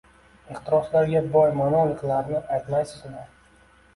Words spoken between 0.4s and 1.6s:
Ehtiroslarga boy